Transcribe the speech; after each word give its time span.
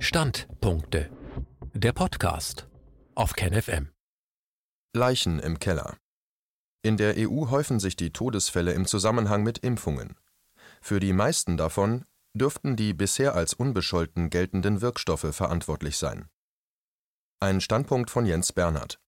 Standpunkte. 0.00 1.10
Der 1.74 1.92
Podcast 1.92 2.68
auf 3.16 3.32
KenFM. 3.32 3.90
Leichen 4.94 5.40
im 5.40 5.58
Keller. 5.58 5.96
In 6.82 6.96
der 6.96 7.14
EU 7.18 7.50
häufen 7.50 7.80
sich 7.80 7.96
die 7.96 8.12
Todesfälle 8.12 8.74
im 8.74 8.86
Zusammenhang 8.86 9.42
mit 9.42 9.58
Impfungen. 9.58 10.14
Für 10.80 11.00
die 11.00 11.12
meisten 11.12 11.56
davon 11.56 12.04
dürften 12.32 12.76
die 12.76 12.94
bisher 12.94 13.34
als 13.34 13.54
unbescholten 13.54 14.30
geltenden 14.30 14.82
Wirkstoffe 14.82 15.34
verantwortlich 15.34 15.96
sein. 15.96 16.28
Ein 17.40 17.60
Standpunkt 17.60 18.08
von 18.08 18.24
Jens 18.24 18.52
Bernhard. 18.52 19.00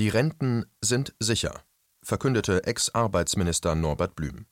Die 0.00 0.08
Renten 0.08 0.66
sind 0.80 1.14
sicher, 1.20 1.62
verkündete 2.02 2.64
Ex-Arbeitsminister 2.64 3.76
Norbert 3.76 4.16
Blüm. 4.16 4.46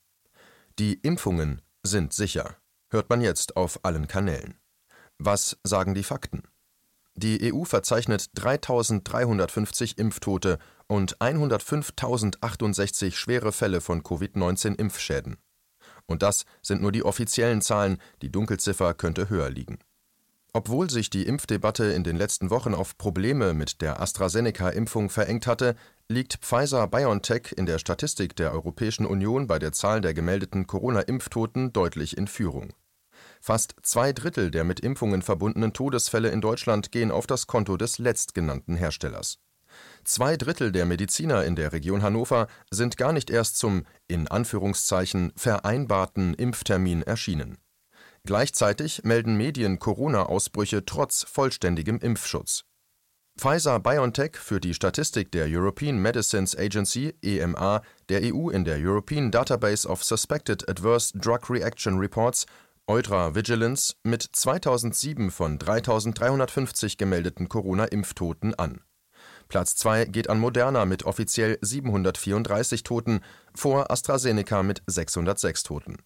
Die 0.78 0.94
Impfungen 0.94 1.62
sind 1.82 2.12
sicher, 2.12 2.56
hört 2.90 3.10
man 3.10 3.20
jetzt 3.20 3.56
auf 3.56 3.84
allen 3.84 4.06
Kanälen. 4.06 4.60
Was 5.18 5.56
sagen 5.64 5.94
die 5.94 6.02
Fakten? 6.02 6.42
Die 7.14 7.52
EU 7.52 7.64
verzeichnet 7.64 8.28
3.350 8.36 9.98
Impftote 9.98 10.58
und 10.86 11.16
105.068 11.18 13.12
schwere 13.12 13.52
Fälle 13.52 13.80
von 13.80 14.02
Covid-19-Impfschäden. 14.02 15.38
Und 16.04 16.22
das 16.22 16.44
sind 16.60 16.82
nur 16.82 16.92
die 16.92 17.02
offiziellen 17.04 17.62
Zahlen, 17.62 17.98
die 18.20 18.30
Dunkelziffer 18.30 18.92
könnte 18.92 19.30
höher 19.30 19.48
liegen. 19.48 19.78
Obwohl 20.52 20.90
sich 20.90 21.10
die 21.10 21.26
Impfdebatte 21.26 21.84
in 21.86 22.04
den 22.04 22.16
letzten 22.16 22.50
Wochen 22.50 22.74
auf 22.74 22.96
Probleme 22.96 23.54
mit 23.54 23.82
der 23.82 24.00
AstraZeneca-Impfung 24.00 25.10
verengt 25.10 25.46
hatte, 25.46 25.76
liegt 26.08 26.36
Pfizer-BioNTech 26.36 27.54
in 27.56 27.66
der 27.66 27.78
Statistik 27.78 28.36
der 28.36 28.52
Europäischen 28.52 29.06
Union 29.06 29.46
bei 29.46 29.58
der 29.58 29.72
Zahl 29.72 30.00
der 30.00 30.14
gemeldeten 30.14 30.66
Corona-Impftoten 30.66 31.72
deutlich 31.72 32.16
in 32.16 32.26
Führung. 32.26 32.72
Fast 33.46 33.76
zwei 33.82 34.12
Drittel 34.12 34.50
der 34.50 34.64
mit 34.64 34.80
Impfungen 34.80 35.22
verbundenen 35.22 35.72
Todesfälle 35.72 36.30
in 36.30 36.40
Deutschland 36.40 36.90
gehen 36.90 37.12
auf 37.12 37.28
das 37.28 37.46
Konto 37.46 37.76
des 37.76 37.98
letztgenannten 37.98 38.74
Herstellers. 38.74 39.38
Zwei 40.02 40.36
Drittel 40.36 40.72
der 40.72 40.84
Mediziner 40.84 41.44
in 41.44 41.54
der 41.54 41.72
Region 41.72 42.02
Hannover 42.02 42.48
sind 42.72 42.96
gar 42.96 43.12
nicht 43.12 43.30
erst 43.30 43.56
zum 43.56 43.84
in 44.08 44.26
Anführungszeichen 44.26 45.32
vereinbarten 45.36 46.34
Impftermin 46.34 47.02
erschienen. 47.02 47.58
Gleichzeitig 48.24 49.04
melden 49.04 49.36
Medien 49.36 49.78
Corona-Ausbrüche 49.78 50.84
trotz 50.84 51.22
vollständigem 51.22 52.00
Impfschutz. 52.00 52.64
Pfizer 53.38 53.78
BioNTech 53.78 54.38
führt 54.38 54.64
die 54.64 54.74
Statistik 54.74 55.30
der 55.30 55.46
European 55.46 55.98
Medicines 55.98 56.56
Agency 56.58 57.14
EMA 57.22 57.82
der 58.08 58.22
EU 58.24 58.48
in 58.48 58.64
der 58.64 58.78
European 58.78 59.30
Database 59.30 59.86
of 59.86 60.02
Suspected 60.02 60.68
Adverse 60.68 61.16
Drug 61.16 61.48
Reaction 61.48 61.98
Reports 61.98 62.46
Eudra 62.88 63.34
Vigilance 63.34 63.94
mit 64.04 64.22
2007 64.22 65.32
von 65.32 65.58
3350 65.58 66.96
gemeldeten 66.96 67.48
Corona-Impftoten 67.48 68.54
an. 68.54 68.80
Platz 69.48 69.74
2 69.74 70.04
geht 70.04 70.30
an 70.30 70.38
Moderna 70.38 70.84
mit 70.84 71.02
offiziell 71.02 71.58
734 71.62 72.84
Toten, 72.84 73.22
vor 73.56 73.90
AstraZeneca 73.90 74.62
mit 74.62 74.84
606 74.86 75.64
Toten. 75.64 75.96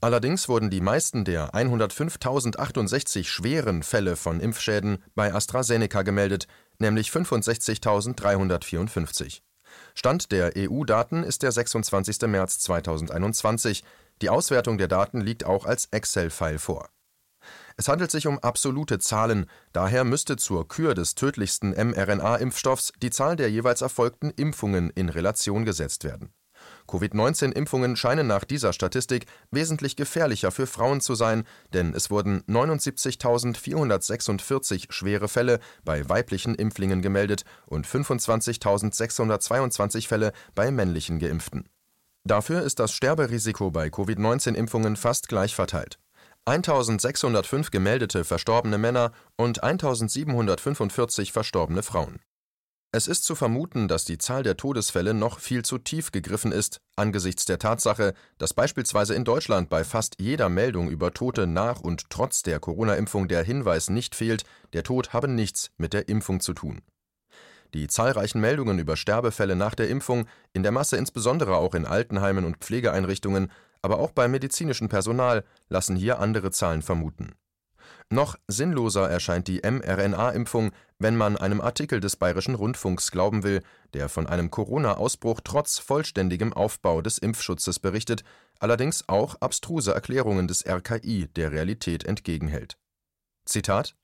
Allerdings 0.00 0.48
wurden 0.48 0.70
die 0.70 0.80
meisten 0.80 1.26
der 1.26 1.50
105.068 1.50 3.24
schweren 3.24 3.82
Fälle 3.82 4.16
von 4.16 4.40
Impfschäden 4.40 5.04
bei 5.14 5.34
AstraZeneca 5.34 6.00
gemeldet, 6.00 6.46
nämlich 6.78 7.10
65.354. 7.10 9.42
Stand 9.94 10.32
der 10.32 10.52
EU-Daten 10.56 11.22
ist 11.22 11.42
der 11.42 11.52
26. 11.52 12.22
März 12.28 12.60
2021. 12.60 13.84
Die 14.22 14.30
Auswertung 14.30 14.78
der 14.78 14.88
Daten 14.88 15.20
liegt 15.20 15.44
auch 15.44 15.66
als 15.66 15.86
Excel-File 15.86 16.58
vor. 16.58 16.88
Es 17.76 17.88
handelt 17.88 18.10
sich 18.10 18.26
um 18.26 18.38
absolute 18.38 18.98
Zahlen, 18.98 19.46
daher 19.72 20.04
müsste 20.04 20.36
zur 20.36 20.68
Kür 20.68 20.94
des 20.94 21.14
tödlichsten 21.14 21.70
mRNA-Impfstoffs 21.70 22.92
die 23.02 23.10
Zahl 23.10 23.36
der 23.36 23.50
jeweils 23.50 23.82
erfolgten 23.82 24.30
Impfungen 24.30 24.90
in 24.90 25.08
Relation 25.08 25.64
gesetzt 25.64 26.04
werden. 26.04 26.32
Covid-19-Impfungen 26.86 27.96
scheinen 27.96 28.26
nach 28.26 28.44
dieser 28.44 28.72
Statistik 28.72 29.26
wesentlich 29.50 29.96
gefährlicher 29.96 30.50
für 30.50 30.66
Frauen 30.66 31.00
zu 31.00 31.14
sein, 31.14 31.44
denn 31.72 31.94
es 31.94 32.10
wurden 32.10 32.42
79.446 32.42 34.92
schwere 34.92 35.28
Fälle 35.28 35.60
bei 35.84 36.06
weiblichen 36.08 36.54
Impflingen 36.54 37.02
gemeldet 37.02 37.44
und 37.66 37.86
25.622 37.86 40.08
Fälle 40.08 40.32
bei 40.54 40.70
männlichen 40.70 41.18
Geimpften. 41.18 41.68
Dafür 42.26 42.62
ist 42.62 42.80
das 42.80 42.92
Sterberisiko 42.92 43.70
bei 43.70 43.90
Covid-19-Impfungen 43.90 44.96
fast 44.96 45.28
gleich 45.28 45.54
verteilt. 45.54 45.98
1605 46.46 47.70
gemeldete 47.70 48.24
verstorbene 48.24 48.78
Männer 48.78 49.12
und 49.36 49.62
1745 49.62 51.32
verstorbene 51.32 51.82
Frauen. 51.82 52.20
Es 52.92 53.08
ist 53.08 53.24
zu 53.24 53.34
vermuten, 53.34 53.88
dass 53.88 54.06
die 54.06 54.18
Zahl 54.18 54.42
der 54.42 54.56
Todesfälle 54.56 55.12
noch 55.12 55.38
viel 55.38 55.64
zu 55.64 55.78
tief 55.78 56.12
gegriffen 56.12 56.52
ist, 56.52 56.80
angesichts 56.96 57.44
der 57.44 57.58
Tatsache, 57.58 58.14
dass 58.38 58.54
beispielsweise 58.54 59.14
in 59.14 59.24
Deutschland 59.24 59.68
bei 59.68 59.84
fast 59.84 60.16
jeder 60.18 60.48
Meldung 60.48 60.88
über 60.88 61.12
Tote 61.12 61.46
nach 61.46 61.80
und 61.80 62.08
trotz 62.08 62.42
der 62.42 62.60
Corona-Impfung 62.60 63.28
der 63.28 63.42
Hinweis 63.42 63.90
nicht 63.90 64.14
fehlt, 64.14 64.44
der 64.72 64.84
Tod 64.84 65.12
habe 65.12 65.28
nichts 65.28 65.72
mit 65.76 65.92
der 65.92 66.08
Impfung 66.08 66.40
zu 66.40 66.54
tun. 66.54 66.82
Die 67.72 67.86
zahlreichen 67.88 68.40
Meldungen 68.40 68.78
über 68.78 68.96
Sterbefälle 68.96 69.56
nach 69.56 69.74
der 69.74 69.88
Impfung, 69.88 70.26
in 70.52 70.62
der 70.62 70.72
Masse 70.72 70.96
insbesondere 70.96 71.56
auch 71.56 71.74
in 71.74 71.86
Altenheimen 71.86 72.44
und 72.44 72.58
Pflegeeinrichtungen, 72.58 73.50
aber 73.82 73.98
auch 73.98 74.12
beim 74.12 74.30
medizinischen 74.30 74.88
Personal, 74.88 75.44
lassen 75.68 75.96
hier 75.96 76.18
andere 76.18 76.50
Zahlen 76.50 76.82
vermuten. 76.82 77.34
Noch 78.10 78.36
sinnloser 78.48 79.08
erscheint 79.08 79.48
die 79.48 79.62
mRNA-Impfung, 79.64 80.72
wenn 80.98 81.16
man 81.16 81.36
einem 81.36 81.60
Artikel 81.60 82.00
des 82.00 82.16
Bayerischen 82.16 82.54
Rundfunks 82.54 83.10
glauben 83.10 83.42
will, 83.42 83.62
der 83.92 84.08
von 84.08 84.26
einem 84.26 84.50
Corona-Ausbruch 84.50 85.40
trotz 85.42 85.78
vollständigem 85.78 86.52
Aufbau 86.52 87.02
des 87.02 87.18
Impfschutzes 87.18 87.78
berichtet, 87.78 88.22
allerdings 88.58 89.08
auch 89.08 89.36
abstruse 89.40 89.92
Erklärungen 89.92 90.46
des 90.48 90.64
RKI 90.66 91.28
der 91.34 91.52
Realität 91.52 92.04
entgegenhält. 92.04 92.76
Zitat 93.46 93.96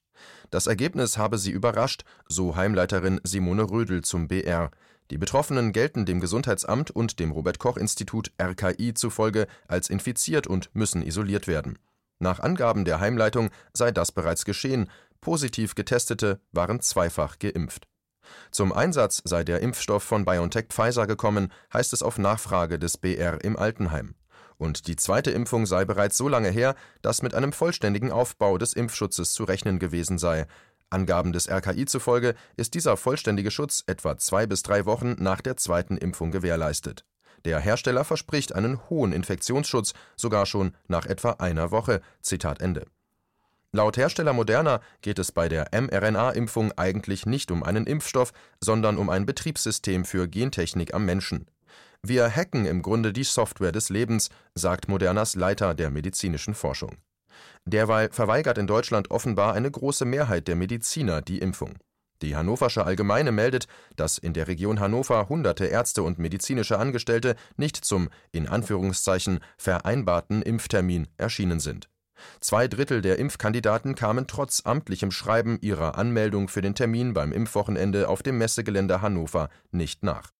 Das 0.50 0.66
Ergebnis 0.66 1.18
habe 1.18 1.38
sie 1.38 1.50
überrascht, 1.50 2.04
so 2.28 2.56
Heimleiterin 2.56 3.20
Simone 3.24 3.70
Rödel 3.70 4.02
zum 4.02 4.28
BR. 4.28 4.70
Die 5.10 5.18
Betroffenen 5.18 5.72
gelten 5.72 6.06
dem 6.06 6.20
Gesundheitsamt 6.20 6.90
und 6.90 7.18
dem 7.18 7.32
Robert 7.32 7.58
Koch 7.58 7.76
Institut 7.76 8.30
RKI 8.40 8.94
zufolge 8.94 9.46
als 9.66 9.90
infiziert 9.90 10.46
und 10.46 10.74
müssen 10.74 11.02
isoliert 11.02 11.48
werden. 11.48 11.78
Nach 12.20 12.38
Angaben 12.38 12.84
der 12.84 13.00
Heimleitung 13.00 13.50
sei 13.72 13.90
das 13.90 14.12
bereits 14.12 14.44
geschehen, 14.44 14.90
positiv 15.20 15.74
Getestete 15.74 16.40
waren 16.52 16.80
zweifach 16.80 17.38
geimpft. 17.38 17.88
Zum 18.50 18.72
Einsatz 18.72 19.22
sei 19.24 19.42
der 19.42 19.60
Impfstoff 19.60 20.02
von 20.02 20.24
BioNTech 20.24 20.66
Pfizer 20.68 21.06
gekommen, 21.06 21.52
heißt 21.72 21.92
es 21.92 22.02
auf 22.02 22.18
Nachfrage 22.18 22.78
des 22.78 22.96
BR 22.96 23.42
im 23.42 23.56
Altenheim. 23.56 24.14
Und 24.60 24.88
die 24.88 24.96
zweite 24.96 25.30
Impfung 25.30 25.64
sei 25.64 25.86
bereits 25.86 26.18
so 26.18 26.28
lange 26.28 26.50
her, 26.50 26.74
dass 27.00 27.22
mit 27.22 27.34
einem 27.34 27.50
vollständigen 27.50 28.12
Aufbau 28.12 28.58
des 28.58 28.74
Impfschutzes 28.74 29.32
zu 29.32 29.44
rechnen 29.44 29.78
gewesen 29.78 30.18
sei. 30.18 30.46
Angaben 30.90 31.32
des 31.32 31.48
RKI 31.48 31.86
zufolge 31.86 32.34
ist 32.58 32.74
dieser 32.74 32.98
vollständige 32.98 33.50
Schutz 33.50 33.84
etwa 33.86 34.18
zwei 34.18 34.46
bis 34.46 34.62
drei 34.62 34.84
Wochen 34.84 35.16
nach 35.18 35.40
der 35.40 35.56
zweiten 35.56 35.96
Impfung 35.96 36.30
gewährleistet. 36.30 37.06
Der 37.46 37.58
Hersteller 37.58 38.04
verspricht 38.04 38.54
einen 38.54 38.86
hohen 38.90 39.14
Infektionsschutz, 39.14 39.94
sogar 40.14 40.44
schon 40.44 40.76
nach 40.88 41.06
etwa 41.06 41.30
einer 41.38 41.70
Woche. 41.70 42.02
Zitat 42.20 42.60
Ende. 42.60 42.84
Laut 43.72 43.96
Hersteller 43.96 44.34
Moderna 44.34 44.82
geht 45.00 45.18
es 45.18 45.32
bei 45.32 45.48
der 45.48 45.70
mRNA-Impfung 45.72 46.72
eigentlich 46.72 47.24
nicht 47.24 47.50
um 47.50 47.62
einen 47.62 47.86
Impfstoff, 47.86 48.34
sondern 48.60 48.98
um 48.98 49.08
ein 49.08 49.24
Betriebssystem 49.24 50.04
für 50.04 50.28
Gentechnik 50.28 50.92
am 50.92 51.06
Menschen. 51.06 51.46
Wir 52.02 52.34
hacken 52.34 52.64
im 52.64 52.80
Grunde 52.80 53.12
die 53.12 53.24
Software 53.24 53.72
des 53.72 53.90
Lebens, 53.90 54.30
sagt 54.54 54.88
Modernas 54.88 55.34
Leiter 55.34 55.74
der 55.74 55.90
medizinischen 55.90 56.54
Forschung. 56.54 56.96
Derweil 57.66 58.10
verweigert 58.10 58.56
in 58.56 58.66
Deutschland 58.66 59.10
offenbar 59.10 59.52
eine 59.52 59.70
große 59.70 60.06
Mehrheit 60.06 60.48
der 60.48 60.56
Mediziner 60.56 61.20
die 61.20 61.38
Impfung. 61.38 61.78
Die 62.22 62.36
Hannoversche 62.36 62.84
Allgemeine 62.84 63.32
meldet, 63.32 63.66
dass 63.96 64.18
in 64.18 64.34
der 64.34 64.48
Region 64.48 64.80
Hannover 64.80 65.28
hunderte 65.28 65.66
Ärzte 65.66 66.02
und 66.02 66.18
medizinische 66.18 66.78
Angestellte 66.78 67.34
nicht 67.56 67.76
zum 67.76 68.10
in 68.32 68.48
Anführungszeichen 68.48 69.40
vereinbarten 69.56 70.42
Impftermin 70.42 71.06
erschienen 71.16 71.60
sind. 71.60 71.88
Zwei 72.40 72.68
Drittel 72.68 73.00
der 73.00 73.18
Impfkandidaten 73.18 73.94
kamen 73.94 74.26
trotz 74.26 74.62
amtlichem 74.64 75.10
Schreiben 75.10 75.58
ihrer 75.60 75.96
Anmeldung 75.96 76.48
für 76.48 76.60
den 76.60 76.74
Termin 76.74 77.14
beim 77.14 77.32
Impfwochenende 77.32 78.08
auf 78.08 78.22
dem 78.22 78.36
Messegelände 78.36 79.00
Hannover 79.00 79.48
nicht 79.70 80.02
nach. 80.02 80.30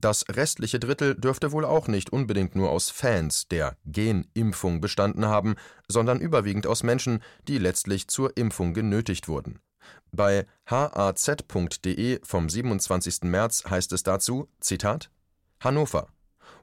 Das 0.00 0.24
restliche 0.28 0.78
Drittel 0.78 1.14
dürfte 1.14 1.52
wohl 1.52 1.64
auch 1.64 1.88
nicht 1.88 2.10
unbedingt 2.10 2.56
nur 2.56 2.70
aus 2.70 2.90
Fans 2.90 3.48
der 3.48 3.76
Genimpfung 3.84 4.80
bestanden 4.80 5.26
haben, 5.26 5.54
sondern 5.88 6.20
überwiegend 6.20 6.66
aus 6.66 6.82
Menschen, 6.82 7.22
die 7.48 7.58
letztlich 7.58 8.08
zur 8.08 8.36
Impfung 8.36 8.74
genötigt 8.74 9.28
wurden. 9.28 9.60
Bei 10.12 10.46
haz.de 10.68 12.20
vom 12.22 12.48
27. 12.48 13.22
März 13.22 13.64
heißt 13.68 13.92
es 13.92 14.02
dazu: 14.02 14.48
Zitat: 14.60 15.10
Hannover. 15.60 16.08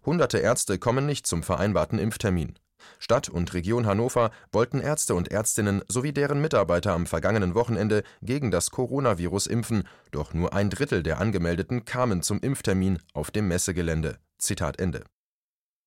Hunderte 0.06 0.40
Ärzte 0.40 0.80
kommen 0.80 1.06
nicht 1.06 1.28
zum 1.28 1.44
vereinbarten 1.44 2.00
Impftermin. 2.00 2.58
Stadt 3.00 3.30
und 3.30 3.54
Region 3.54 3.86
Hannover 3.86 4.32
wollten 4.52 4.80
Ärzte 4.80 5.16
und 5.16 5.32
Ärztinnen 5.32 5.84
sowie 5.88 6.14
deren 6.14 6.42
Mitarbeiter 6.42 6.94
am 6.94 7.06
vergangenen 7.06 7.56
Wochenende 7.56 8.04
gegen 8.22 8.52
das 8.52 8.72
Coronavirus 8.72 9.48
impfen, 9.48 9.88
doch 10.12 10.34
nur 10.34 10.54
ein 10.54 10.70
Drittel 10.70 11.04
der 11.04 11.20
Angemeldeten 11.20 11.86
kamen 11.86 12.22
zum 12.22 12.40
Impftermin 12.40 13.00
auf 13.14 13.32
dem 13.32 13.48
Messegelände. 13.48 14.18
Zitat 14.38 14.80
Ende. 14.80 15.04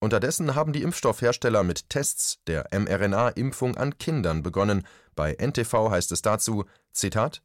Unterdessen 0.00 0.54
haben 0.54 0.72
die 0.72 0.82
Impfstoffhersteller 0.82 1.62
mit 1.62 1.88
Tests 1.88 2.38
der 2.46 2.68
mRNA-Impfung 2.72 3.76
an 3.76 3.96
Kindern 3.98 4.42
begonnen. 4.42 4.86
Bei 5.14 5.34
NTV 5.34 5.90
heißt 5.90 6.12
es 6.12 6.20
dazu: 6.20 6.64
Zitat 6.92 7.42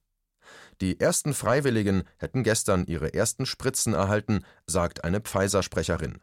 die 0.82 1.00
ersten 1.00 1.34
Freiwilligen 1.34 2.04
hätten 2.18 2.44
gestern 2.44 2.86
ihre 2.86 3.14
ersten 3.14 3.46
Spritzen 3.46 3.94
erhalten, 3.94 4.46
sagt 4.66 5.04
eine 5.04 5.20
Pfizer-Sprecherin. 5.20 6.20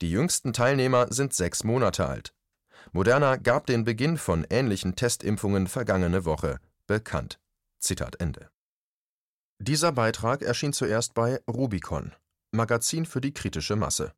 Die 0.00 0.10
jüngsten 0.10 0.52
Teilnehmer 0.52 1.12
sind 1.12 1.34
sechs 1.34 1.62
Monate 1.62 2.08
alt. 2.08 2.34
Moderna 2.90 3.36
gab 3.36 3.66
den 3.66 3.84
Beginn 3.84 4.18
von 4.18 4.46
ähnlichen 4.50 4.96
Testimpfungen 4.96 5.66
vergangene 5.66 6.24
Woche 6.24 6.58
bekannt. 6.86 7.38
Zitat 7.78 8.20
Ende. 8.20 8.48
Dieser 9.58 9.92
Beitrag 9.92 10.42
erschien 10.42 10.72
zuerst 10.72 11.14
bei 11.14 11.40
Rubicon, 11.48 12.12
Magazin 12.50 13.06
für 13.06 13.20
die 13.20 13.32
kritische 13.32 13.76
Masse. 13.76 14.12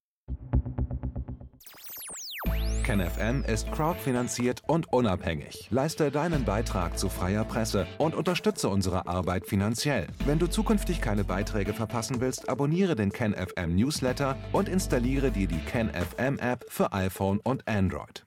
KenFM 2.85 3.43
ist 3.45 3.73
crowdfinanziert 3.73 4.63
und 4.67 4.93
unabhängig. 4.93 5.69
Leiste 5.71 6.11
deinen 6.11 6.45
Beitrag 6.45 6.99
zu 6.99 7.09
freier 7.09 7.45
Presse 7.45 7.87
und 7.97 8.15
unterstütze 8.15 8.69
unsere 8.69 9.07
Arbeit 9.07 9.47
finanziell. 9.47 10.07
Wenn 10.27 10.39
du 10.39 10.47
zukünftig 10.47 11.01
keine 11.01 11.25
Beiträge 11.25 11.73
verpassen 11.73 12.21
willst, 12.21 12.49
abonniere 12.49 12.95
den 12.95 13.11
KenFM 13.11 13.75
Newsletter 13.75 14.37
und 14.53 14.69
installiere 14.69 15.31
dir 15.31 15.49
die 15.49 15.61
KenFM 15.61 16.39
App 16.39 16.67
für 16.69 16.93
iPhone 16.93 17.41
und 17.41 17.67
Android. 17.67 18.27